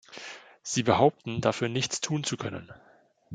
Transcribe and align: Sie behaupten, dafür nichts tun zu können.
Sie 0.63 0.81
behaupten, 0.81 1.41
dafür 1.41 1.69
nichts 1.69 2.01
tun 2.01 2.23
zu 2.23 2.35
können. 2.35 2.73